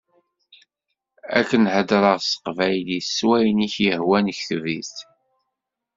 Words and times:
Ad 1.37 1.45
k-n-hedreɣ 1.49 2.17
s 2.21 2.29
teqbaylit, 2.31 3.07
s 3.17 3.19
wayen 3.27 3.65
i 3.67 3.69
k-yehwan 3.75 4.33
kteb-it. 4.37 4.95